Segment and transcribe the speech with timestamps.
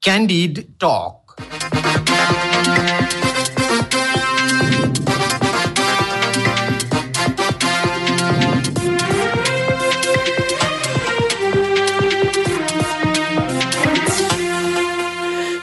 [0.00, 1.27] Candid Talk.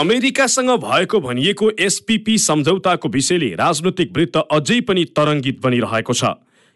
[0.00, 6.24] अमेरिकासँग भएको भनिएको SPP सम्झौताको विषयले राजनैतिक वृत्त अझै पनि तरङ्गित बनिरहेको छ।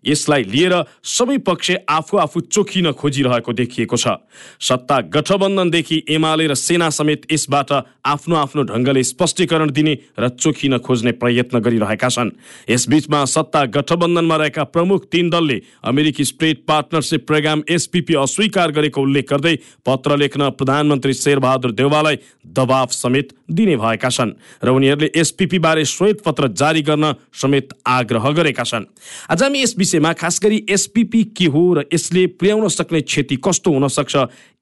[0.07, 4.21] यसलाई लिएर सबै पक्ष आफू आफू चोखिन खोजिरहेको देखिएको छ।
[4.61, 7.73] सत्ता गठबन्धनदेखि एमाले र सेना समेत यसबाट
[8.05, 12.31] आफ्नो आफ्नो ढङ्गले स्पष्टीकरण दिने र चोखिन खोज्ने प्रयत्न गरिरहेका छन्।
[12.71, 19.27] यसबीचमा सत्ता गठबन्धनमा रहेका प्रमुख तीन दलले अमेरिकी स्टेट पार्टनरसिप प्रोग्राम एसपिपी अस्वीकार गरेको उल्लेख
[19.31, 19.55] गर्दै
[19.87, 22.17] पत्र लेख्न प्रधानमन्त्री शेरबहादुर देवाललाई
[22.55, 24.33] दबाव समेत दिने भएका छन्
[24.65, 28.85] र उनीहरूले एसपिपी बारे श्वेत पत्र जारी गर्न समेत आग्रह गरेका छन्।
[29.31, 33.71] आज हामी यस विषयमा खास गरी एसपिपी के हो र यसले पुर्याउन सक्ने क्षति कस्तो
[33.71, 34.17] हुन सक्छ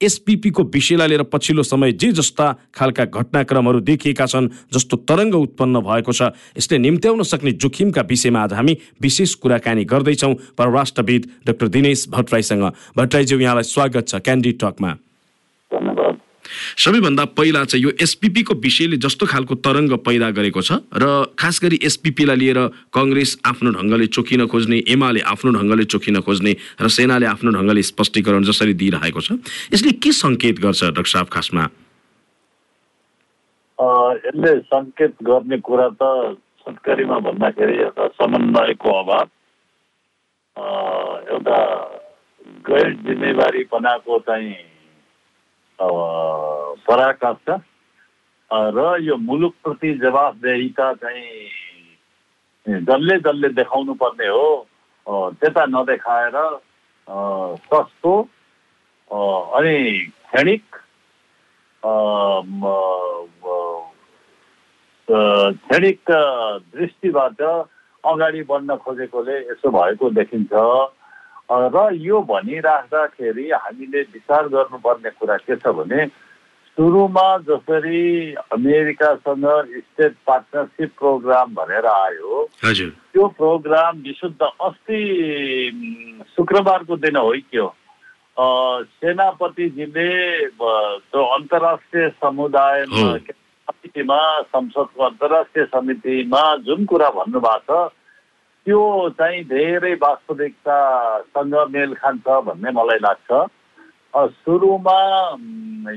[0.05, 6.13] एसपिपीको विषयलाई लिएर पछिल्लो समय जे जस्ता खालका घटनाक्रमहरू देखिएका छन् जस्तो तरङ्ग उत्पन्न भएको
[6.13, 12.65] छ यसले निम्त्याउन सक्ने जोखिमका विषयमा आज हामी विशेष कुराकानी गर्दैछौँ। परराष्ट्रविद डाक्टर दिनेश भट्टराईसँग।
[12.97, 14.93] भट्टराईज्यू यहाँलाई स्वागत छ क्यान्डी टकमा।
[16.79, 21.79] सबैभन्दा पहिला चाहिँ यो एसपिपीको विषयले जस्तो खालको तरङ्ग पैदा गरेको छ र खास गरी
[21.85, 22.59] एसपिपीलाई लिएर
[22.95, 28.43] कङ्ग्रेस आफ्नो ढङ्गले चोकिन खोज्ने एमाले आफ्नो ढङ्गले चोकिन खोज्ने र सेनाले आफ्नो ढङ्गले स्पष्टीकरण
[28.51, 29.39] जसरी दिइरहेको छ
[29.75, 31.65] यसले के सङ्केत गर्छ डाक्टर साहब खासमा?
[34.25, 39.27] यसले सङ्केत गर्ने कुरा त छोटकरीमा भन्दाखेरि एउटा समन्वयको अभाव
[41.37, 41.59] एउटा
[42.69, 44.72] गैर जिम्मेवारीपनाको चाहिँ अ,
[46.87, 47.57] पराकाष्ठा
[48.71, 54.47] र यो मुलुकप्रति जवाफदेहिता चाहिँ जसले जसले देखाउनु पर्ने हो
[55.07, 56.37] त्यता नदेखाएर
[57.67, 58.15] सस्तो
[59.11, 59.77] अनि
[60.25, 60.77] क्षणिक
[65.13, 66.11] क्षणिक
[66.73, 67.43] दृष्टिबाट
[68.05, 70.53] अगाडि बढ्न खोजेकोले यसो भएको देखिन्छ
[71.53, 76.07] र यो भनिराख्दाखेरि हामीले विचार गर्नुपर्ने कुरा के छ भने
[76.77, 79.45] सुरुमा जसरी अमेरिकासँग
[79.77, 82.49] स्टेट पार्टनरसिप प्रोग्राम भनेर आयो
[83.13, 85.01] त्यो प्रोग्राम विशुद्ध अस्ति
[86.37, 87.17] शुक्रबारको दिन
[88.39, 88.47] अ,
[89.03, 90.09] सेनापतिजीले
[90.49, 93.17] त्यो अन्तर्राष्ट्रिय समुदायमा हो।
[93.69, 97.93] समितिमा संसदको अन्तर्राष्ट्रिय समितिमा जुन कुरा भन्नुभएको छ
[98.67, 98.83] त्यो
[99.19, 103.31] चाहिँ धेरै वास्तविकतासँग मेल खान्छ भन्ने मलाई लाग्छ।
[104.15, 104.99] सुरुमा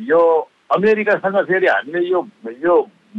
[0.10, 0.22] यो
[0.76, 2.26] अमेरिकासँग फेरि हामीले यो
[2.64, 2.76] यो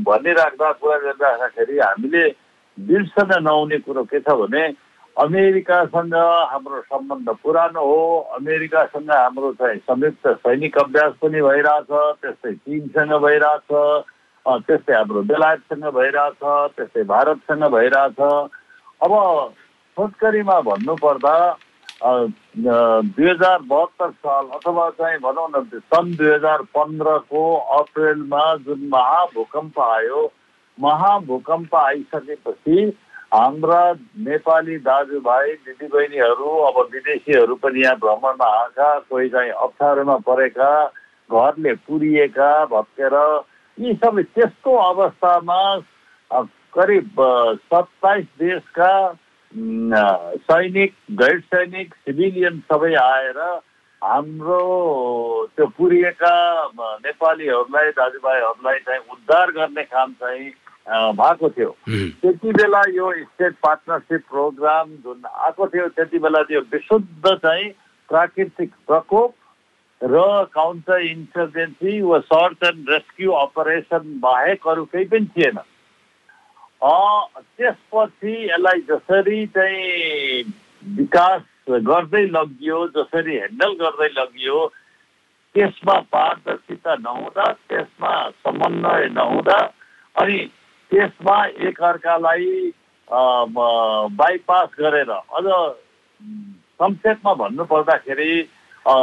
[0.09, 2.25] भनिराख्दा कुरा गरिराख्दाखेरि हामीले
[2.79, 4.65] बिर्सन नहुने कुरो के छ भने
[5.17, 6.15] अमेरिकासँग
[6.53, 8.03] हाम्रो सम्बन्ध पुरानो हो
[8.37, 11.91] अमेरिकासँग हाम्रो चाहिँ संयुक्त सैनिक अभ्यास पनि भइरहेछ
[12.21, 13.71] त्यस्तै चिनसँग भइरहेछ
[14.67, 16.43] त्यस्तै हाम्रो बेलायतसँग भइरहेछ
[16.77, 18.21] त्यस्तै भारतसँग भइरहेछ।
[19.01, 19.12] अब
[19.97, 21.37] छोटकरीमा भन्नुपर्दा
[22.05, 27.43] दुई हजार बहत्तर साल अथवा चाहिँ भनौँ न सन् दुई हजार पन्ध्रको
[27.79, 30.25] अप्रेलमा जुन महाभूकम्प आयो
[30.79, 32.93] महाभूकम्प आइसकेपछि
[33.34, 33.81] हाम्रा
[34.27, 40.71] नेपाली दाजुभाइ दिदीबहिनीहरू अब विदेशीहरू पनि यहाँ भ्रमणमा आएका कोही चाहिँ अप्ठ्यारोमा परेका
[41.31, 43.17] घरले पुरिएका भत्केर
[43.78, 45.61] यी सबै त्यस्तो अवस्थामा
[46.79, 47.23] करिब
[47.73, 48.93] सत्ताइस देशका
[50.51, 53.39] सैनिक गैर सैनिक सिभिलियन सबै आएर
[54.03, 54.61] हाम्रो
[55.57, 56.35] त्यो पुरिएका
[56.79, 60.51] नेपालीहरूलाई दाजुभाइहरूलाई चाहिँ उद्धार गर्ने काम चाहिँ
[61.21, 67.25] भएको थियो। त्यति बेला यो स्टेट पार्टनरसिप प्रोग्राम जुन आएको थियो त्यति बेला त्यो विशुद्ध
[67.29, 67.69] चाहिँ
[68.09, 69.34] प्राकृतिक प्रकोप
[70.01, 70.22] र
[70.55, 75.59] काउन्टर इन्सर्जेन्सी वा सर्च एन्ड रेस्क्यु अपरेसन बाहेक अरू केही पनि थिएन।
[76.83, 80.43] त्यसपछि यसलाई जसरी चाहिँ
[80.97, 84.67] विकास गर्दै लगियो जसरी ह्यान्डल गर्दै लगियो
[85.55, 89.59] त्यसमा पारदर्शिता नहुँदा त्यसमा समन्वय नहुँदा
[90.15, 90.39] अनि
[90.91, 92.71] त्यसमा एकअर्कालाई
[94.17, 95.45] बाइपास गरेर अझ
[96.81, 98.49] संक्षेपमा भन्नु पर्दाखेरि
[98.87, 98.95] अ,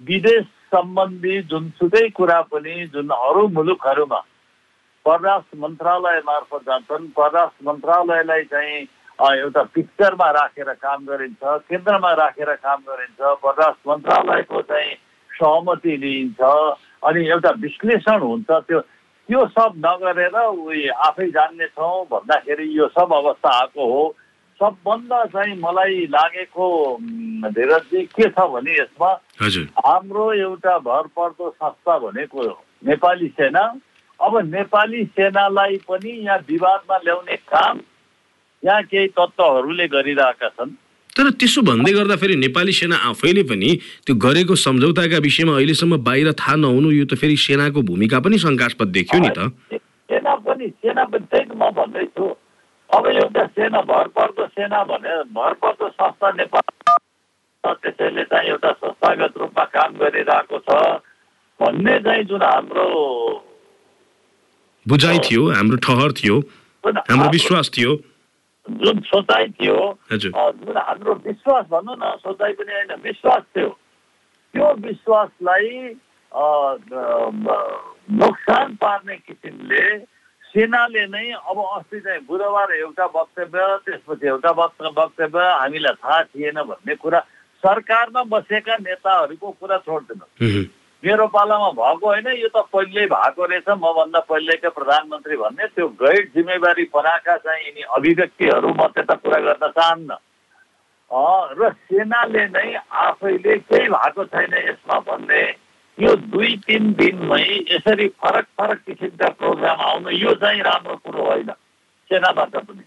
[0.00, 0.44] विदेश
[0.74, 4.20] सम्बन्धी जुनसुकै कुरा पनि जुन अरू मुलुकहरूमा
[5.06, 8.80] परराष्ट्र मन्त्रालय मार्फत जान्छन्। परराष्ट्र मन्त्रालयलाई चाहिँ
[9.18, 14.92] एउटा पिक्चरमा राखेर काम गरिन्छ केन्द्रमा राखेर काम गरिन्छ। परराष्ट्र मन्त्रालयको चाहिँ
[15.30, 16.40] सहमति लिइन्छ।
[17.06, 18.80] अनि एउटा विश्लेषण हुन्छ। त्यो
[19.28, 24.04] त्यो सब नगरेर उयो आफै जान्नेछौँ भन्दाखेरि यो सब अवस्था आएको हो।
[24.60, 26.66] सबभन्दा चाहिँ मलाई लागेको
[27.56, 29.10] धीरजी के छ भने यसमा
[29.86, 32.42] हाम्रो एउटा भरपर्दो संस्था भनेको
[32.86, 33.64] नेपाली सेना
[34.20, 37.80] अब नेपाली सेनालाई पनि यहाँ विवादमा ल्याउने काम
[38.62, 40.70] यहाँ केही तत्त्वहरूले गरिरहेका छन्।
[41.16, 43.70] तर त्यसो भन्दै गर्दा फेरि नेपाली सेना आफैले पनि
[44.06, 48.88] त्यो गरेको सम्झौताका विषयमा अहिलेसम्म बाहिर थाहा नहुनु यो त फेरि सेनाको भूमिका पनि शङ्कास्पद
[48.96, 49.80] देखियो नि त।
[50.10, 52.24] सेना पनि सेना पनि त्यही म भन्दैछु।
[52.90, 56.68] अब एउटा सेना भरपर्दो सेना भने भरपर्दो संस्था नेपाल
[57.64, 60.70] त्यसैले चाहिँ एउटा संस्थागत रूपमा काम गरिरहेको छ।
[61.60, 62.86] भन्ने चाहिँ जुन हाम्रो
[64.86, 66.36] बुझाइ थियो हाम्रो ठहर थियो
[66.84, 67.92] हाम्रो विश्वास थियो।
[68.66, 69.78] जुन सोचाइ थियो
[70.12, 70.32] जुन
[70.78, 73.68] हाम्रो विश्वास भनौँ न सोचाइ पनि होइन विश्वास थियो।
[74.54, 75.70] त्यो विश्वासलाई
[78.22, 79.84] नोक्सान पार्ने किसिमले
[80.46, 86.94] सेनाले नै अब अस्ति चाहिँ बुधबार एउटा वक्तव्य त्यसपछि एउटा वक्तव्य हामीलाई थाहा थिएन भन्ने
[87.02, 87.20] कुरा
[87.62, 90.20] सरकारमा बसेका नेताहरूको कुरा छोड्दैन।
[91.06, 96.22] मेरो पालामा भएको होइन यो त पहिल्यै भएको रहेछ। मभन्दा पहिल्यैका प्रधानमन्त्री भन्ने त्यो गैर
[96.34, 100.10] जिम्मेवारी बनाएका चाहिँ यिनी अभिव्यक्तिहरू म त्यता कुरा गर्न चाहन्न।
[101.58, 105.42] र सेनाले नै आफैले केही भएको छैन यसमा भन्ने
[105.98, 111.50] यो दुई तिन दिनमै यसरी फरक फरक किसिमका प्रोग्राम आउनु यो चाहिँ राम्रो कुरो होइन।
[112.10, 112.84] सेनाबाट पनि।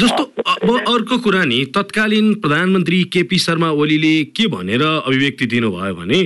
[0.00, 6.20] जस्तो अब अर्को कुरा नि तत्कालीन प्रधानमन्त्री केपी शर्मा ओलीले के भनेर अभिव्यक्ति दिनुभयो भने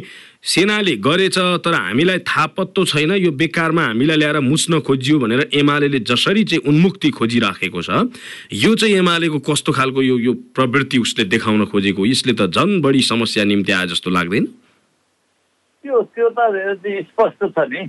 [0.45, 5.99] सेनाले गरेछ तर हामीलाई थाहा पत्तो छैन यो बेकारमा हामीलाई ल्याएर मुस्न खोजियो भनेर एमाले
[6.11, 8.05] जसरी चाहिँ उन्मुक्ति खोजिराखेको छ
[8.53, 13.03] यो चाहिँ एमालेको कस्तो खालको यो यो प्रवृत्ति उसले देखाउन खोजेको यसले त झन् बढी
[13.09, 14.45] समस्या निम्ति आए जस्तो लाग्दैन?
[15.85, 16.39] त्यो त्यो त
[17.09, 17.89] स्पष्ट छ नि।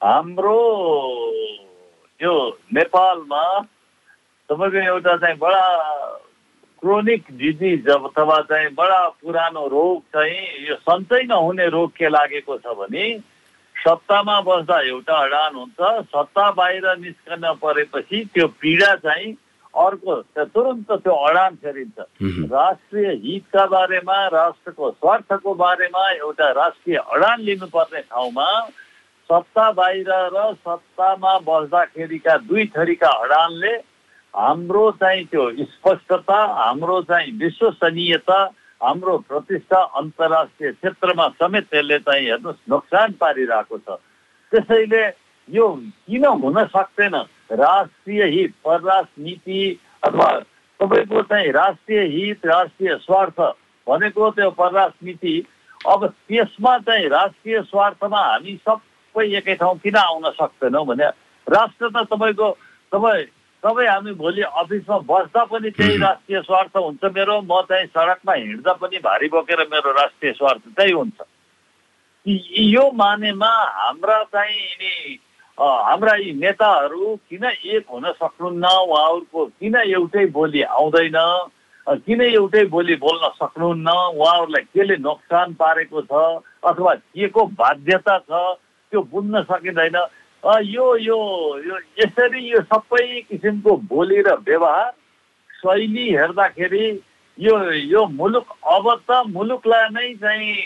[0.00, 0.58] हाम्रो
[2.22, 2.32] यो
[2.74, 3.44] नेपालमा
[4.50, 5.64] तपाईँको एउटा चाहिँ बडा
[6.82, 12.74] क्रोनिक डिजिज अथवा चाहिँ बडा पुरानो रोग चाहिँ यो सन्चै नहुने रोग के लागेको छ
[12.78, 13.06] भने
[13.76, 15.80] सत्तामा बस्दा एउटा अडान हुन्छ।
[16.10, 19.32] सत्ता बाहिर निस्कन परेपछि त्यो पीडा चाहिँ
[19.74, 21.98] अर्को तुरन्त त्यो अडान फेरिन्छ।
[22.52, 28.48] राष्ट्रिय हितका बारेमा राष्ट्रको स्वार्थको बारेमा एउटा राष्ट्रिय अडान लिनुपर्ने ठाउँमा
[29.30, 33.76] सत्ता बाहिर र सत्तामा बस्दाखेरिका दुई थरीका अडानले
[34.34, 38.38] हाम्रो चाहिँ त्यो स्पष्टता हाम्रो चाहिँ विश्वसनीयता
[38.82, 43.98] हाम्रो प्रतिष्ठा अन्तर्राष्ट्रिय क्षेत्रमा समेत त्यसले चाहिँ हेर्नुहोस् नोक्सान पारिरहेको छ।
[44.52, 45.02] त्यसैले
[45.48, 45.66] यो
[46.06, 47.14] किन हुन सक्दैन?
[47.52, 49.60] राष्ट्रिय हित परराष्ट्र नीति
[50.04, 50.28] अथवा
[50.80, 53.40] तपाईँको चाहिँ राष्ट्रिय हित राष्ट्रिय स्वार्थ
[53.86, 55.34] भनेको त्यो परराष्ट्र नीति
[55.86, 61.08] अब त्यसमा चाहिँ राष्ट्रिय स्वार्थमा हामी सबै एकै ठाउँ किन आउन सक्दैनौँ भने
[61.46, 62.50] राष्ट्र त तपाईँको
[62.92, 63.24] तपाईँ
[63.64, 68.72] तपाईँ हामी भोलि अफिसमा बस्दा पनि त्यही राष्ट्रिय स्वार्थ हुन्छ मेरो। म चाहिँ सडकमा हिँड्दा
[68.80, 71.18] पनि भारी बोकेर मेरो राष्ट्रिय स्वार्थ त्यही हुन्छ।
[72.26, 75.18] यो मानेमा हाम्रा चाहिँ यिनी
[75.60, 78.64] हाम्रा यी नेताहरू किन एक हुन सक्नुहुन्न?
[78.64, 81.18] उहाँहरूको किन एउटै बोली आउँदैन?
[82.06, 83.88] किन एउटै बोली बोल्न सक्नुहुन्न?
[84.16, 86.12] उहाँहरूलाई केले नोक्सान पारेको छ?
[86.64, 88.32] अथवा के को बाध्यता छ?
[88.92, 89.96] त्यो बुझ्न सकिँदैन।
[90.44, 91.18] यो यो
[91.66, 94.90] यो यसरी यो सबै किसिमको बोली र व्यवहार
[95.50, 96.86] शैली हेर्दाखेरि
[97.38, 100.56] यो यो मुलुक अब त मुलुकलाई नै चाहिँ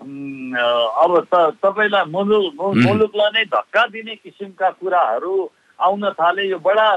[0.00, 5.34] अब त तपाईँलाई मुलुक मुलुकलाई नै धक्का दिने किसिमका कुराहरू
[5.78, 6.90] आउन थाले यो बडा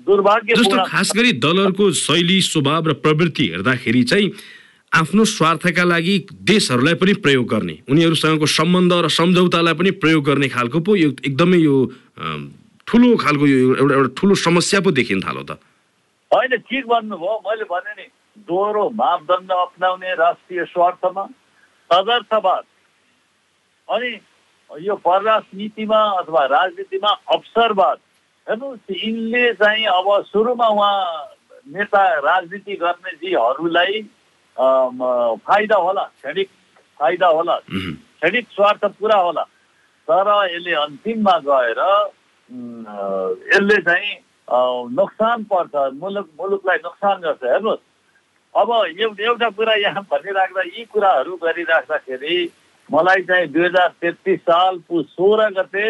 [0.00, 4.30] दुर्भाग्य जस्तो खास गरी दलहरूको शैली स्वभाव र प्रवृत्ति हेर्दाखेरि चाहिँ
[4.94, 6.18] आफ्नो स्वार्थका लागि
[6.50, 11.58] देशहरूलाई पनि प्रयोग गर्ने उनीहरूसँगको सम्बन्ध र सम्झौतालाई पनि प्रयोग गर्ने खालको पो यो एकदमै
[11.58, 11.76] यो
[12.86, 15.58] ठुलो खालको यो एउटा एउटा ठुलो समस्या पो देखिन थालो त।
[16.30, 18.06] होइन ठिक भन्नुभयो मैले भने नि
[18.46, 21.24] दोहोरो मापदण्ड अप्नाउने राष्ट्रिय स्वार्थमा
[21.90, 22.64] तदर्थवाद
[23.88, 24.10] अनि
[24.70, 27.98] यो परराष्ट्र नीतिमा अथवा राजनीतिमा अवसरवाद
[28.46, 30.98] हेर्नुहोस् यिनले चाहिँ अब सुरुमा उहाँ
[31.74, 34.06] नेता राजनीति गर्ने जीहरूलाई
[34.56, 36.48] फाइदा होला क्षणिक
[37.00, 39.42] फाइदा होला क्षणिक स्वार्थ पुरा होला
[40.08, 41.80] तर यसले अन्तिममा गएर
[43.50, 44.14] यसले चाहिँ
[44.94, 47.82] नोक्सान पर्छ मुलुक मुलुकलाई नोक्सान गर्छ हेर्नुहोस्
[48.54, 48.70] अब
[49.20, 52.36] एउटा कुरा यहाँ भनिराख्दा यी कुराहरू गरिराख्दाखेरि
[52.90, 55.86] मलाई चाहिँ दुई हजार तेत्तिस साल पुस सोह्र गते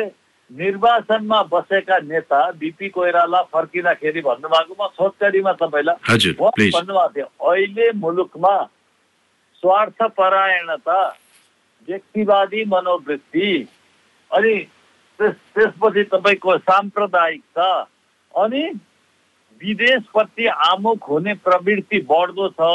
[0.54, 8.56] निर्वाचनमा बसेका नेता बिपी कोइराला फर्किँदाखेरि भन्नुभएको म छोटकरीमा तपाईँलाई भन्नुभएको थियो अहिले मुलुकमा
[9.62, 10.99] स्वार्थ परायणता
[11.88, 13.50] व्यक्तिवादी मनोवृत्ति
[14.30, 14.54] अनि
[15.18, 17.70] त्यस त्यसपछि तपाईँको साम्प्रदायिकता
[18.34, 18.62] अनि
[19.61, 22.70] विदेशप्रति आमुख हुने प्रवृत्ति बढ्दो छ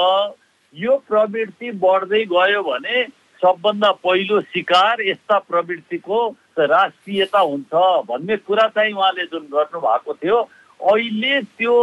[0.76, 3.04] यो प्रवृत्ति बढ्दै गयो भने
[3.42, 6.20] सबभन्दा पहिलो शिकार यस्ता प्रवृत्तिको
[6.66, 7.74] राष्ट्रियता हुन्छ
[8.10, 10.38] भन्ने कुरा चाहिँ उहाँले जुन गर्नुभएको थियो
[10.80, 11.76] अहिले त्यो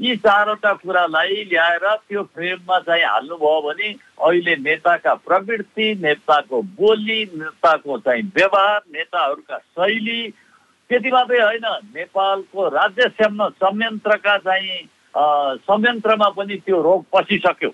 [0.00, 3.88] यी चारवटा कुरालाई ल्याएर त्यो फ्रेममा चाहिँ हाल्नुभयो भने
[4.20, 10.20] अहिले नेताका प्रवृत्ति नेताको बोली नेताको चाहिँ व्यवहार नेताहरूका शैली
[10.90, 14.88] त्यति मात्रै होइन नेपालको राज्य संयन्त्रका चाहिँ
[15.68, 17.70] संयन्त्रमा पनि त्यो रोग पसिसक्यो।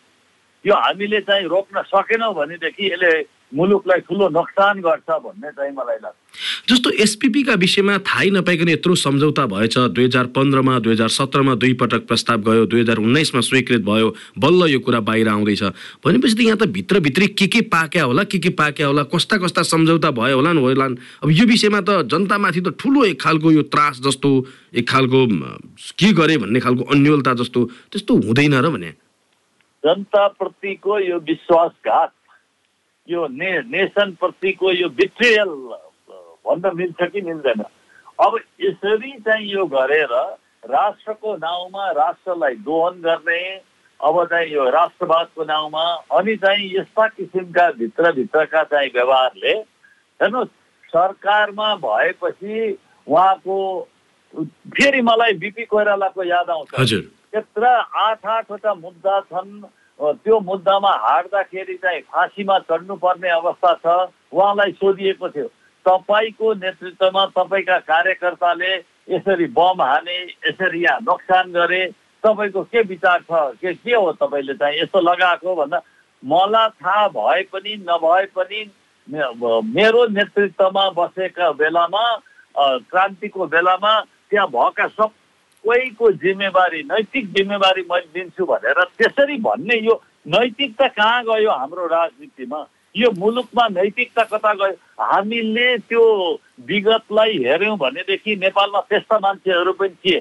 [0.64, 3.12] यो हामीले चाहिँ रोक्न सकेनौँ भनेदेखि यसले
[3.54, 6.18] मुलुकलाई ठुलो नोक्सान गर्छ भन्ने चाहिँ मलाई लाग्छ।
[6.68, 11.72] जस्तो एसपिपीका विषयमा थाहै नपाइकन यत्रो सम्झौता भएछ दुई हजार पन्ध्रमा दुई हजार सत्रमा दुई
[11.78, 14.08] पटक प्रस्ताव गयो दुई हजार उन्नाइसमा स्वीकृत भयो
[14.42, 15.62] बल्ल यो कुरा बाहिर आउँदैछ।
[16.02, 19.62] भनेपछि त यहाँ त भित्रभित्रै के के पाक्या होला के के पाक्या होला कस्ता कस्ता
[19.62, 24.00] सम्झौता भयो होलान् होलान्। अब यो विषयमा त जनतामाथि त ठुलो एक खालको यो त्रास
[24.02, 24.30] जस्तो
[24.74, 25.26] एक खालको
[25.94, 28.90] के गरे भन्ने खालको अन्यलता जस्तो त्यस्तो हुँदैन र भने।
[29.84, 32.12] जनताप्रतिको यो विश्वासघात
[33.08, 35.48] यो ने नेसनप्रतिको यो बिट्रियल
[36.46, 37.62] भन्न मिल्छ कि मिल्दैन।
[38.18, 40.12] अब यसरी चाहिँ यो गरेर
[40.70, 43.40] राष्ट्रको नाउँमा राष्ट्रलाई दोहन गर्ने
[44.00, 45.84] अब चाहिँ यो राष्ट्रवादको नाउँमा
[46.16, 49.52] अनि चाहिँ यस्ता किसिमका भित्रभित्रका चाहिँ व्यवहारले
[50.20, 50.48] हेर्नुहोस्
[50.88, 53.56] सरकारमा भएपछि उहाँको
[54.74, 56.92] फेरि मलाई बिपी कोइरालाको याद आउँछ।
[57.32, 57.66] त्यत्र
[58.00, 59.60] आठ आठवटा मुद्दा छन्
[60.00, 63.86] त्यो मुद्दामा हार्दाखेरि चाहिँ फाँसीमा चढ्नुपर्ने अवस्था छ।
[64.34, 65.48] उहाँलाई सोधिएको थियो।
[65.86, 68.72] तपाईँको नेतृत्वमा तपाईँका कार्यकर्ताले
[69.14, 70.16] यसरी बम हाने
[70.48, 71.82] यसरी यहाँ नोक्सान गरे
[72.24, 73.32] तपाईँको के विचार छ?
[73.60, 75.78] के के हो तपाईँले चाहिँ यस्तो लगाएको भन्दा
[76.22, 78.60] मलाई थाहा भए पनि नभए पनि
[79.08, 82.04] मेरो नेतृत्वमा बसेका बेलामा
[82.90, 83.92] क्रान्तिको बेलामा
[84.30, 85.10] त्यहाँ भएका सब
[85.64, 89.94] सबैको जिम्मेवारी नैतिक जिम्मेवारी मैले दिन्छु भनेर त्यसरी भन्ने यो
[90.28, 92.60] नैतिकता कहाँ गयो हाम्रो राजनीतिमा?
[92.96, 94.76] यो मुलुकमा नैतिकता कता गयो?
[95.00, 96.04] हामीले त्यो
[96.68, 100.20] विगतलाई हेऱ्यौँ भनेदेखि नेपालमा त्यस्ता मान्छेहरू पनि थिए।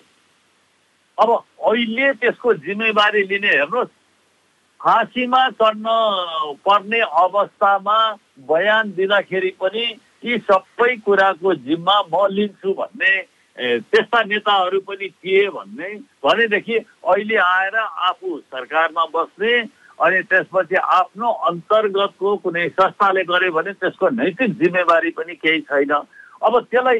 [1.17, 3.91] अब अहिले त्यसको जिम्मेवारी लिने हेर्नुहोस्
[4.79, 5.85] फाँसीमा चढ्न
[6.65, 8.00] पर्ने अवस्थामा
[8.47, 9.85] बयान दिँदाखेरि पनि
[10.25, 15.89] यी सबै कुराको जिम्मा म लिन्छु भन्ने त्यस्ता नेताहरू पनि थिए भन्ने।
[16.25, 19.53] भनेदेखि अहिले आएर आफू सरकारमा बस्ने
[20.01, 26.60] अनि त्यसपछि आफ्नो अन्तर्गतको कुनै संस्थाले गर्यो भने त्यसको नैतिक जिम्मेवारी पनि केही छैन। अब
[26.72, 27.00] त्यसलाई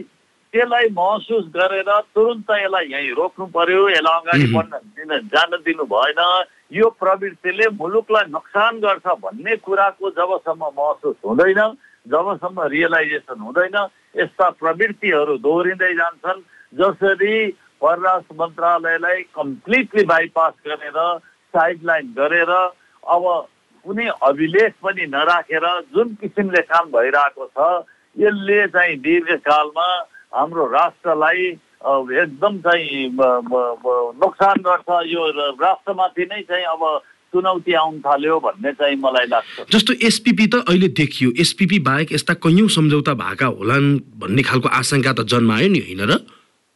[0.54, 4.46] त्यसलाई महसुस गरेर तुरुन्त यसलाई यहीँ रोक्नु पर्यो यसलाई अगाडि.
[4.54, 6.22] बढ्न दिन जान दिनु भएन।
[6.78, 11.62] यो प्रवृत्तिले मुलुकलाई नोक्सान गर्छ भन्ने कुराको जबसम्म महसुस हुँदैन
[12.06, 13.78] जबसम्म रियलाइजेसन हुँदैन।
[14.16, 17.36] यस्ता प्रवृत्तिहरू दोहोरिँदै जान्छन् जसरी
[17.82, 21.00] परराष्ट्र मन्त्रालयलाई कम्प्लिटली बाइपास गरेर
[21.54, 22.52] साइडलाइन गरेर
[23.16, 23.24] अब
[23.86, 25.66] कुनै अभिलेख पनि नराखेर
[25.96, 27.68] जुन किसिमले काम भइरहेको छ
[28.16, 29.88] यसले चाहिँ दीर्घकालमा
[30.34, 31.46] हाम्रो राष्ट्रलाई
[31.84, 33.10] एकदम चाहिँ
[34.24, 35.24] नोक्सान गर्छ। यो
[35.62, 36.84] राष्ट्रमाथि नै चाहिँ अब
[37.34, 42.34] चुनौती आउन थाल्यो भन्ने चाहिँ मलाई लाग्छ। जस्तो एसपिपी त अहिले देखियो। एसपिपी बाहेक यस्ता
[42.46, 43.88] कैयौँ सम्झौता भएका होलान्
[44.22, 46.18] भन्ने खालको आशंका त जन्मायो नि होइन र?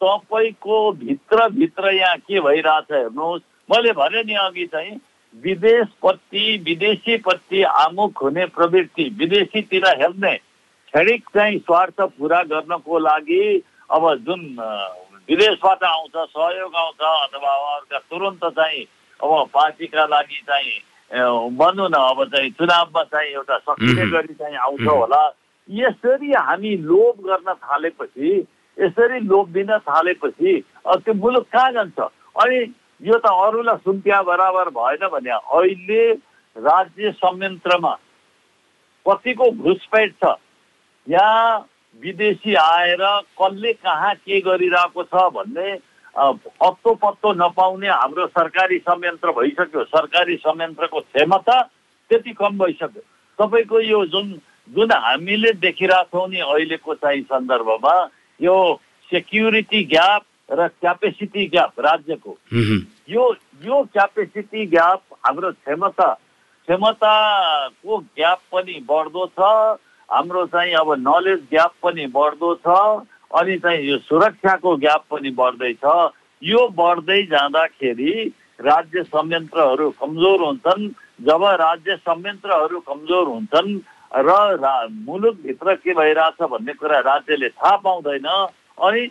[0.01, 4.99] तपाईँको भित्रभित्र यहाँ के भइरहेछ हेर्नुहोस्। मैले भने नि अघि चाहिँ
[5.43, 13.43] विदेशप्रति विदेशीप्रति आमुख हुने प्रवृत्ति विदेशीतिर हेर्ने क्षणिक चाहिँ स्वार्थ पुरा गर्नको लागि
[13.91, 14.41] अब जुन
[15.29, 18.85] विदेशबाट आउँछ सहयोग आउँछ अथवा उहाँहरूका तुरन्त चाहिँ
[19.23, 20.77] अब पार्टीका लागि चाहिँ
[21.11, 21.17] अ,
[21.59, 24.05] भनौँ न अब चाहिँ चुनावमा चाहिँ एउटा सक्रिय.
[24.11, 24.81] गरी चाहिँ आउँछ.
[24.87, 25.21] होला
[25.69, 28.29] यसरी हामी लोभ गर्न थालेपछि
[28.77, 30.53] यसरी लोभ दिन थालेपछि
[31.03, 31.99] त्यो मुलुक कहाँ जान्छ
[32.43, 32.59] अनि
[33.07, 36.03] यो त अरूलाई सुम्पिया बराबर भएन भने अहिले
[36.55, 37.93] राज्य संयन्त्रमा
[39.05, 40.35] कतिको घुसपैठ छ
[41.07, 41.57] यहाँ
[42.03, 43.03] विदेशी आएर
[43.41, 45.71] कसले कहाँ के गरिरहेको छ भन्ने
[46.17, 51.61] अत्तो पत्तो नपाउने हाम्रो सरकारी संयन्त्र भइसक्यो। सरकारी संयन्त्रको क्षमता
[52.11, 53.01] त्यति कम भइसक्यो।
[53.39, 54.27] तपाईँको यो जुन
[54.69, 57.95] जुन हामीले देखिरहेछौँ नि अहिलेको चाहिँ सन्दर्भमा
[58.39, 58.55] यो
[59.09, 62.37] सेक्युरिटी ग्याप र क्यापेसिटी ग्याप राज्यको।
[63.09, 63.23] यो
[63.63, 66.13] यो क्यापेसिटी ग्याप हाम्रो क्षमता
[66.67, 69.39] क्षमताको ग्याप पनि बढ्दो छ।
[70.09, 72.67] हाम्रो चाहिँ अब नलेज ग्याप पनि बढ्दो छ।
[73.31, 75.83] अनि चाहिँ यो सुरक्षाको ग्याप पनि बढ्दैछ।
[76.41, 78.11] यो बढ्दै जाँदाखेरि
[78.61, 80.89] राज्य संयन्त्रहरू कमजोर हुन्छन्।
[81.27, 83.79] जब राज्य संयन्त्रहरू कमजोर हुन्छन्
[84.15, 88.27] र रा, मुलुकभित्र के भइरहेछ भन्ने कुरा राज्यले थाहा पाउँदैन
[88.77, 89.05] अनि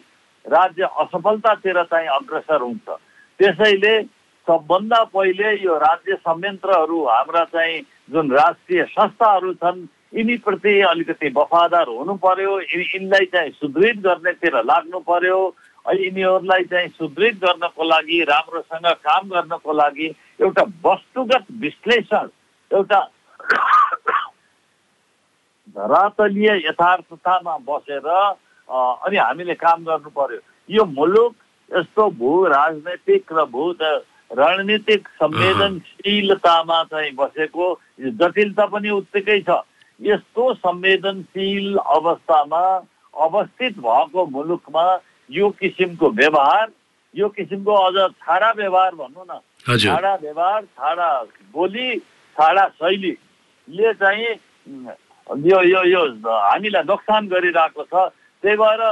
[0.44, 2.88] राज्य असफलतातिर चाहिँ अग्रसर हुन्छ।
[3.40, 4.02] त्यसैले
[4.46, 7.80] सबभन्दा पहिले यो राज्य संयन्त्रहरू हाम्रा चाहिँ
[8.11, 15.38] जुन राष्ट्रिय संस्थाहरू छन् यिनीप्रति अलिकति वफादार हुनु पर्यो यिनलाई चाहिँ सुदृढ गर्नेतिर लाग्नु पर्यो
[15.94, 20.06] यिनीहरूलाई चाहिँ सुदृढ गर्नको लागि राम्रोसँग काम गर्नको लागि
[20.40, 22.28] एउटा वस्तुगत विश्लेषण
[22.70, 23.00] एउटा
[25.76, 31.34] धरातलीय यथार्थतामा बसेर अनि हामीले काम गर्नु पर्यो यो मुलुक
[31.70, 33.72] यस्तो भू राजनैतिक र भू
[34.38, 37.66] रणनीतिक संवेदनशीलतामा चाहिँ बसेको
[38.20, 39.50] जटिलता पनि उत्तिकै छ।
[40.00, 42.62] यस्तो संवेदनशील अवस्थामा
[43.15, 44.85] अवस्थित भएको मुलुकमा
[45.31, 46.67] यो किसिमको व्यवहार
[47.15, 51.09] यो किसिमको अझ छाडा व्यवहार भनौँ न। छाडा व्यवहार छाडा
[51.53, 51.99] बोली
[52.37, 54.33] छाडा शैलीले चाहिँ
[55.47, 57.95] यो यो यो हामीलाई नोक्सान गरिरहेको छ।
[58.43, 58.83] त्यही भएर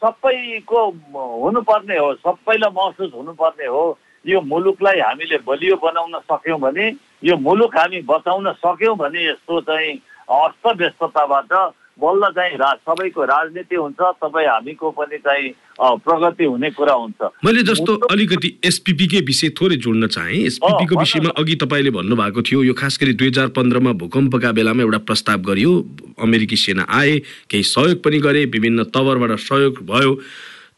[0.00, 0.80] सबैको
[1.44, 3.84] हुनुपर्ने हो सबैलाई महसुस हुनुपर्ने हो।
[4.24, 6.86] यो मुलुकलाई हामीले बलियो बनाउन सक्यौँ भने
[7.24, 9.92] यो मुलुक हामी बचाउन सक्यौँ भने यस्तो चाहिँ
[10.30, 11.52] अस्तव्यस्तताबाट
[12.00, 15.48] बल्ल चाहिँ रा सबैको राजनीति हुन्छ तपाईँ हामीको पनि चाहिँ
[16.00, 21.54] प्रगति हुने कुरा हुन्छ। मैले जस्तो अलिकति एसपिपीकै विषय थोरै जोड्न चाहेँ एसपिपीको विषयमा अघि
[21.62, 25.72] तपाईँले भन्नुभएको थियो यो खास गरी दुई हजार पन्ध्रमा भूकम्पका बेलामा एउटा प्रस्ताव गरियो
[26.24, 27.18] अमेरिकी सेना आए
[27.50, 30.16] केही सहयोग पनि गरे विभिन्न तवरबाट सहयोग भयो।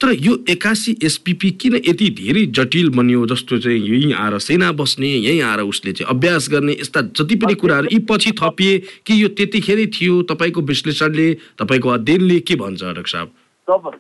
[0.03, 5.07] तर यो एक्कासी एसपिपी किन यति धेरै जटिल बन्यो जस्तो चाहिँ यहीँ आएर सेना बस्ने
[5.07, 9.29] यहीँ आएर उसले चाहिँ अभ्यास गर्ने यस्ता जति पनि कुराहरू यी पछि थपिए कि यो
[9.39, 11.29] त्यतिखेरै थियो तपाईँको विश्लेषणले
[11.63, 13.31] तपाईँको अध्ययनले के भन्छ अध्यक्ष साहब?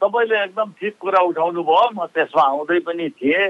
[0.02, 3.48] तपाईँले एकदम ठिक कुरा उठाउनु भयो म त्यसमा आउँदै पनि थिएँ।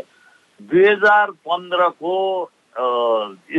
[0.60, 2.14] दुई हजार पन्ध्रको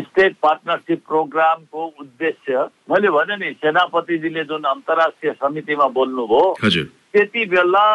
[0.06, 7.86] स्टेट पार्टनरसिप प्रोग्रामको उद्देश्य। मैले भने नि सेनापतिजीले जुन अन्तर्राष्ट्रिय समितिमा बोल्नुभयो त्यति बेला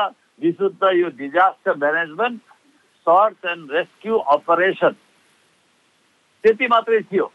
[0.41, 2.41] विशुद्ध यो disaster management
[3.07, 4.97] search and rescue operation
[6.45, 7.27] त्यति मात्रै थियो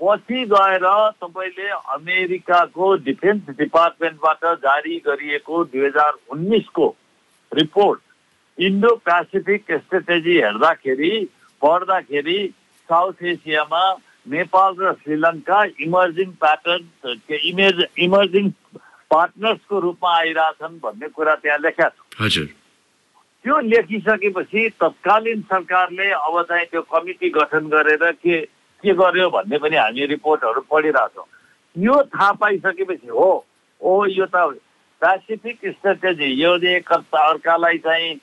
[0.00, 0.86] पछि गएर
[1.20, 6.88] तपाईँले अमेरिकाको डिफेन्स डिपार्टमेन्टबाट जारी गरिएको दुई हजार उन्नाइसको
[7.52, 8.00] रिपोर्ट
[8.58, 11.12] इन्डो पेसिफिक स्ट्रेटेजी हेर्दाखेरि
[11.62, 12.38] पढ्दाखेरि
[12.88, 13.84] साउथ एसियामा
[14.26, 18.50] नेपाल र Sri Lanka emerging pattern image emerging
[19.14, 22.46] पार्टनर्सको रूपमा आइरहेछन् भन्ने कुरा त्यहाँ लेखा छ हजुर।
[23.44, 28.40] त्यो लेखिसकेपछि तत्कालीन सरकारले अब चाहिँ त्यो कमिटी गठन गरेर के
[28.84, 31.26] के गर्यो भन्ने पनि हामी रिपोर्टहरू पढिरहेछौँ।
[31.76, 33.30] यो थाहा पाइसकेपछि हो
[33.80, 34.36] ओ यो त
[35.02, 38.14] पेसिफिक स्ट्रेटेजी यो एक अर्कालाई चाहिँ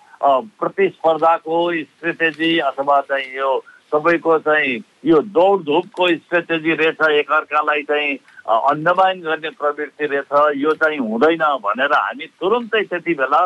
[0.57, 3.51] प्रतिस्पर्धाको स्ट्रेटेजी अथवा चाहिँ यो
[3.93, 4.73] तपाईँको चाहिँ
[5.05, 12.25] यो दौडधुपको स्ट्रेटेजी रहेछ एकअर्कालाई चाहिँ अन्डमान गर्ने प्रवृत्ति रहेछ यो चाहिँ हुँदैन भनेर हामी
[12.41, 13.41] तुरुन्तै त्यति बेला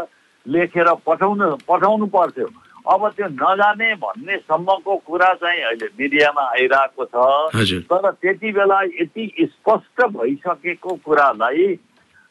[0.46, 2.48] लेखेर पठाउन पठाउनु पर्थ्यो।
[2.86, 9.26] अब त्यो नजाने भन्ने सम्मको कुरा चाहिँ अहिले मिडियामा आइरहेको छ। तर त्यति बेला यति
[9.42, 11.68] स्पष्ट भइसकेको कुरालाई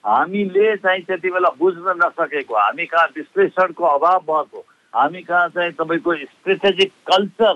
[0.04, 6.14] हामीले चाहिँ त्यति बेला बुझ्न नसकेको हामी कहाँ विश्लेषणको अभाव भएको हामी कहाँ चाहिँ तपाईँको
[6.16, 7.54] स्ट्रेटेजिक कल्चर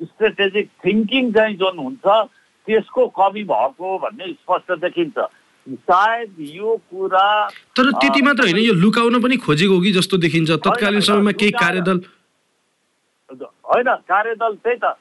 [0.00, 2.06] स्ट्रेटेजिक थिङ्किङ चाहिँ जुन हुन्छ
[2.66, 5.18] त्यसको कमी भएको भन्ने स्पष्ट देखिन्छ।
[5.66, 7.28] सायद यो कुरा
[7.76, 12.00] तर त्यति मात्र होइन यो लुकाउन पनि खोजेको कि जस्तो देखिन्छ। तत्कालीन समयमा केही कार्यदल
[13.30, 14.94] होइन कार्यदल त्यही त।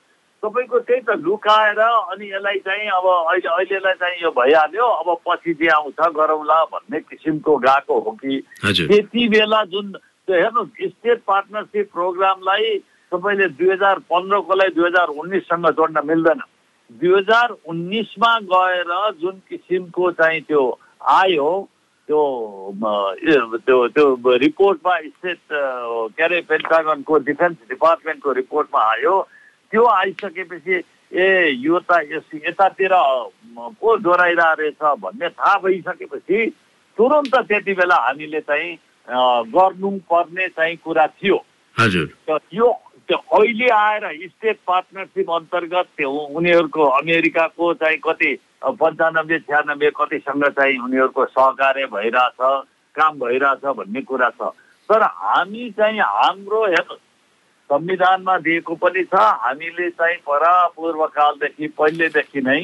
[0.43, 5.53] तपाईँको त्यही त लुकाएर अनि यसलाई चाहिँ अब अहिले अहिलेलाई चाहिँ यो भइहाल्यो। अब पछि
[5.53, 9.93] जे आउँछ गरौँला भन्ने किसिमको गएको हो कि। त्यति बेला जुन
[10.29, 12.77] हेर्नुहोस् स्टेट पार्टनरसिप प्रोग्रामलाई
[13.11, 16.41] तपाईँले दुई हजार पन्ध्रकोलाई दुई हजार उन्नाइससँग जोड्न मिल्दैन।
[16.91, 20.63] दुई हजार उन्नाइसमा गएर जुन किसिमको चाहिँ त्यो
[21.01, 21.49] आयो
[22.07, 22.21] त्यो
[23.65, 29.15] त्यो त्यो रिपोर्टमा स्टेट के अरे पेन्टागनको डिफेन्स डिपार्टमेन्टको रिपोर्टमा आयो।
[29.71, 30.75] त्यो आइसकेपछि
[31.11, 31.25] ए
[31.65, 32.93] यो त यस यतातिर
[33.81, 36.45] पो डोराइरहेको रहेछ भन्ने थाहा भइसकेपछि
[36.97, 38.77] तुरन्त त्यति बेला हामीले चाहिँ
[39.49, 41.37] गर्नु पर्ने चाहिँ कुरा थियो।
[41.75, 42.71] हजुर। यो
[43.07, 48.31] त्यो अहिले आएर स्टेट पार्टनरसिप अन्तर्गत त्यो उनीहरूको अमेरिकाको चाहिँ कति
[48.81, 52.39] पन्चानब्बे छ्यानब्बे कतिसँग चाहिँ उनीहरूको सहकार्य भइरहेछ
[52.95, 54.49] काम भइरहेछ भन्ने कुरा छ।
[54.89, 56.65] तर हामी चाहिँ हाम्रो
[57.69, 62.61] संविधानमा दिएको पनि छ। हामीले चाहिँ परापूर्वकालदेखि पहिलेदेखि नै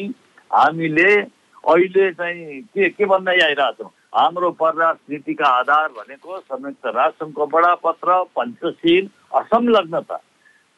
[0.51, 3.89] हामीले अहिले चाहिँ के के भन्दै आइरहेछौँ?
[4.15, 9.07] हाम्रो परराष्ट्र नीतिका आधार भनेको संयुक्त राष्ट्रसङ्घको बडापत्र पञ्चशील
[9.39, 10.17] असंलग्नता।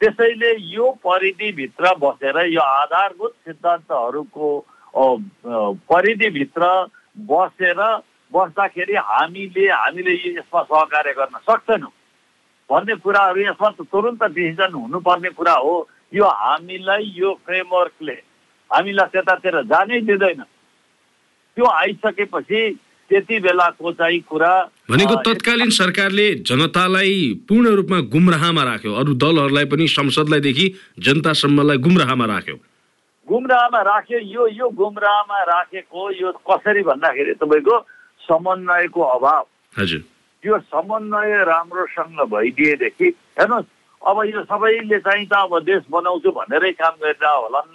[0.04, 4.48] त्यसैले यो परिधिभित्र बसेर यो आधारभूत सिद्धान्तहरूको
[5.88, 6.64] परिधिभित्र
[7.24, 7.80] बसेर
[8.32, 11.92] बस्दाखेरि हामीले हामीले यसमा सहकार्य गर्न सक्दैनौँ।
[12.70, 15.74] भन्ने कुराहरू यसमा तुरन्त डिसिजन हुनुपर्ने कुरा हो।
[16.12, 18.18] यो हामीलाई यो फ्रेमवर्कले
[18.70, 20.42] हामीलाई त्यतातिर जानै दिँदैन।
[21.56, 22.60] त्यो आइसकेपछि
[23.08, 24.52] त्यति बेलाको चाहिँ कुरा
[24.90, 27.16] भनेको तत्कालीन सरकारले जनतालाई
[27.48, 30.66] पूर्ण रूपमा गुमराहमा राख्यो। अरू दलहरूलाई पनि संसदलाईदेखि
[30.98, 32.56] जनतासम्मलाई गुमराहमा राख्यो।
[33.28, 37.78] गुमराहमा राख्यो। यो यो गुमराहमा राखेको यो कसरी भन्दाखेरि तपाईँको
[38.28, 39.44] समन्वयको अभाव।
[39.78, 40.02] हजुर।
[40.44, 46.94] यो समन्वय राम्रोसँग भइदिएदेखि हेर्नुहोस् अब यो सबैले चाहिँ त अब देश बनाउँछु भनेरै काम
[47.00, 47.72] गरेर होलान्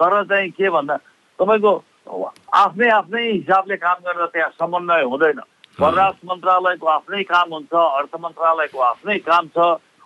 [0.00, 0.96] तर चाहिँ के भन्दा
[1.40, 1.72] तपाईँको
[2.10, 5.40] आफ्नै आफ्नै हिसाबले काम गरेर त्यहाँ समन्वय हुँदैन।
[5.78, 9.58] परराष्ट्र मन्त्रालयको आफ्नै काम हुन्छ अर्थ मन्त्रालयको आफ्नै काम छ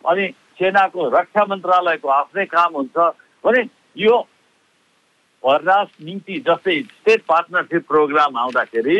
[0.04, 0.24] अनि
[0.58, 2.96] सेनाको रक्षा मन्त्रालयको आफ्नै काम हुन्छ
[3.44, 3.62] भने
[3.96, 4.16] यो
[5.42, 8.98] परराष्ट्र नीति जस्तै स्टेट पार्टनरसिप प्रोग्राम आउँदाखेरि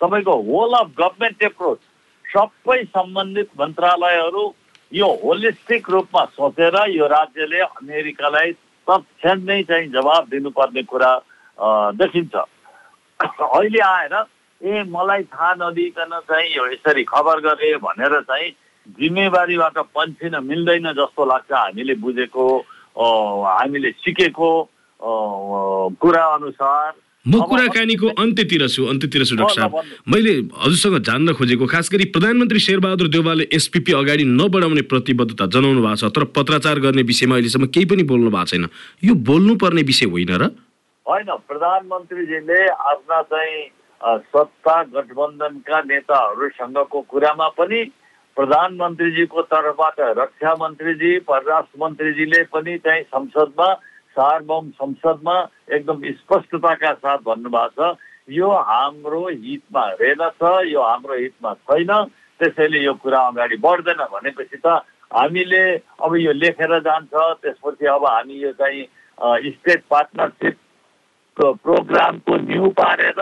[0.00, 1.78] तपाईँको होल अफ गभर्मेन्ट एप्रोच
[2.24, 4.44] सबै सम्बन्धित मन्त्रालयहरू
[4.92, 8.52] यो होलिस्टिक रूपमा सोचेर यो राज्यले अमेरिकालाई
[8.86, 11.12] तत्क्षण नै चाहिँ जवाब दिनुपर्ने कुरा
[11.58, 14.14] देखिन्छ। अहिले आएर
[14.60, 18.50] ए मलाई थाहा नदिइकन चाहिँ यो यसरी खबर गरे भनेर चाहिँ
[19.00, 22.44] जिम्मेवारीबाट पन्सिन मिल्दैन जस्तो लाग्छ हामीले बुझेको
[22.96, 24.50] हामीले सिकेको
[26.00, 26.92] कुरा अनुसार।
[27.26, 29.72] म कुराकानीको अन्त्यतिर छु अन्त्यतिर छु डाक्टर साहब।
[30.12, 35.96] मैले हजुरसँग जान्न खोजेको खास गरी प्रधानमन्त्री शेरबहादुर देवालले एसपिपी अगाडि नबढाउने प्रतिबद्धता जनाउनु भएको
[35.96, 38.68] छ तर पत्राचार गर्ने विषयमा अहिलेसम्म केही पनि बोल्नु भएको छैन।
[39.04, 40.52] यो बोल्नुपर्ने विषय होइन र?
[41.06, 43.64] होइन प्रधानमन्त्रीजीले आफ्ना चाहिँ
[44.00, 47.82] सत्ता गठबन्धनका नेताहरूसँगको कुरामा पनि
[48.36, 53.68] प्रधानमन्त्रीजीको तर्फबाट रक्षा मन्त्रीजी परराष्ट्र मन्त्रीजीले पनि चाहिँ संसदमा
[54.16, 55.36] सार्वभौम संसदमा
[55.76, 57.96] एकदम स्पष्टताका साथ भन्नुभएको छ।
[58.28, 61.92] यो हाम्रो हितमा रहेनछ यो हाम्रो हितमा छैन।
[62.40, 64.80] त्यसैले यो कुरा अगाडि बढ्दैन भनेपछि त
[65.12, 65.64] हामीले
[66.00, 68.84] अब यो लेखेर जान्छ त्यसपछि अब हामी यो चाहिँ
[69.52, 70.56] स्टेट पार्टनरसिप
[71.40, 73.20] प्रोग्रामको न्यु पारेर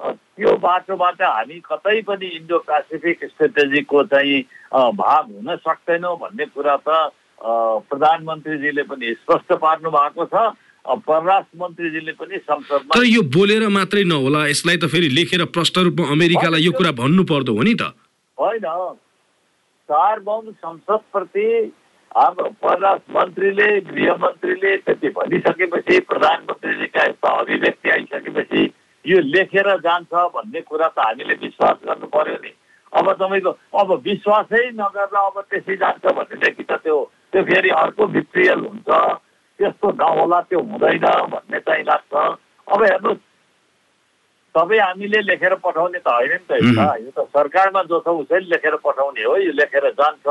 [0.00, 4.40] त्यो बाटोबाट हामी कतै पनि इन्डो पेसिफिक स्ट्रेटेजीको चाहिँ
[4.96, 7.12] भाग हुन सक्दैनौँ भन्ने कुरा त
[7.90, 10.48] प्रधानमन्त्रीजीले पनि स्पष्ट पार्नु भएको छ
[11.04, 16.08] परराष्ट्र मन्त्रीजीले पनि संसदमा तर यो बोलेर मात्रै नहोला यसलाई त फेरि लेखेर प्रष्ट रूपमा
[16.16, 17.92] अमेरिकालाई यो कुरा भन्नु पर्दो हो नि त।
[18.38, 18.66] होइन।
[19.88, 21.46] सार्वभौम संसदप्रति
[22.10, 28.62] हाम्रो परराष्ट्र मन्त्रीले गृहमन्त्रीले त्यति भनिसकेपछि प्रधानमन्त्रीजीका यस्ता अभिव्यक्ति आइसकेपछि
[29.04, 32.52] यो लेखेर जान्छ भन्ने कुरा त हामीले विश्वास गर्नु पर्यो नि।
[32.92, 36.98] अब तपाईँको अब विश्वासै नगरेर अब त्यसै जान्छ भनेदेखि त त्यो
[37.32, 38.90] त्यो फेरि अर्को भिट्रियल हुन्छ।
[39.58, 42.14] त्यस्तो नहोला त्यो हुँदैन भन्ने चाहिँ लाग्छ।
[42.74, 43.22] अब हेर्नुहोस्
[44.54, 48.76] सबै हामीले लेखेर पठाउने त होइन नि त यो त सरकारमा जो छ उसैले लेखेर
[48.82, 50.26] पठाउने हो यो लेखेर जान्छ।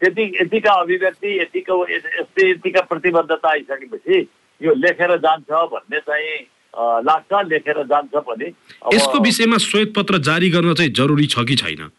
[0.00, 4.18] त्यति यतिका अभिव्यक्ति यतिको यस्तै यतिका प्रतिबद्धता आइसकेपछि
[4.60, 6.38] यो लेखेर जान्छ भन्ने चाहिँ
[7.04, 8.52] लाग्छ लेखेर जान्छ पनि।
[8.94, 11.90] यसको विषयमा श्वेत पत्र जारी गर्न चाहिँ जरुरी छ कि छैन?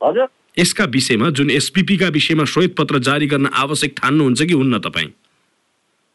[0.00, 5.10] हजुर। यसका विषयमा जुन एसपिपीका विषयमा श्वेत पत्र जारी गर्न आवश्यक ठान्नुहुन्छ कि हुन्न तपाईँ?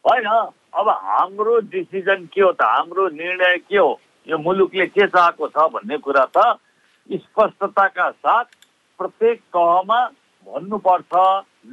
[0.04, 0.26] होइन
[0.74, 2.62] अब हाम्रो डिसिजन के हो त?
[2.62, 4.00] हाम्रो निर्णय के हो?
[4.28, 6.58] यो मुलुकले के चाहेको छ भन्ने कुरा त
[7.10, 8.44] स्पष्टताका साथ
[8.98, 10.00] प्रत्येक तहमा
[10.46, 11.12] भन्नुपर्छ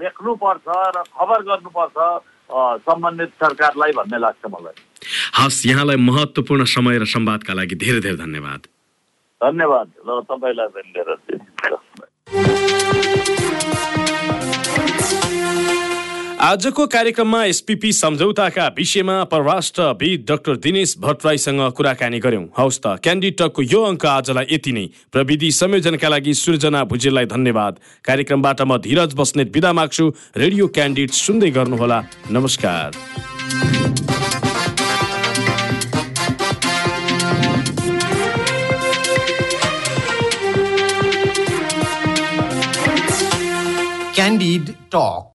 [0.02, 1.98] लेख्नुपर्छ र खबर गर्नुपर्छ
[2.86, 4.78] सम्बन्धित सरकारलाई भन्ने लाग्छ मलाई।
[5.40, 8.62] हस् यहाँलाई महत्त्वपूर्ण समय र संवादका लागि धेरै धेरै धन्यवाद।
[9.42, 12.79] धन्यवाद। ल तपाईँलाई पनि धेरै
[16.40, 23.82] आजको कार्यक्रममा एसपिपी सम्झौताका विषयमा परराष्ट्रविद डाक्टर दिनेश भट्टराईसँग कुराकानी गर्यौं हौस् त क्यान्डिटकको यो
[23.84, 27.74] अङ्क आजलाई यति नै। प्रविधि संयोजनका लागि सृजना भुजेललाई धन्यवाद।
[28.08, 30.06] कार्यक्रमबाट म धीरज बस्नेत विदा माग्छु।
[30.38, 32.00] रेडियो क्यान्डिड सुन्दै गर्नुहोला।
[32.32, 32.90] नमस्कार।
[44.16, 45.28] Candid Talk.